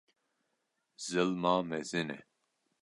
zilma 1.05 1.55
mezin 1.69 2.09
e. 2.19 2.19